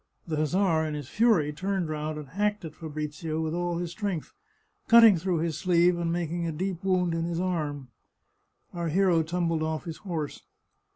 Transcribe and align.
The 0.25 0.37
hussar, 0.37 0.83
in 0.83 0.95
his 0.95 1.09
fury, 1.09 1.53
turned 1.53 1.87
round 1.87 2.17
and 2.17 2.29
hacked 2.29 2.65
at 2.65 2.73
Fabrizio 2.73 3.39
with 3.39 3.53
all 3.53 3.77
his 3.77 3.91
strength, 3.91 4.33
cutting 4.87 5.15
through 5.15 5.37
his 5.41 5.59
sleeve 5.59 5.95
and 5.99 6.11
making 6.11 6.47
a 6.47 6.51
deep 6.51 6.83
wound 6.83 7.13
in 7.13 7.25
his 7.25 7.39
arm. 7.39 7.89
Our 8.73 8.87
hero 8.87 9.21
tumbled 9.21 9.61
off 9.61 9.83
his 9.85 9.97
horse. 9.97 10.41